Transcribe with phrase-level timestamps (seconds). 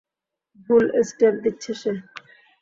[0.65, 1.91] ভুল স্টেপ দিচ্ছে সে।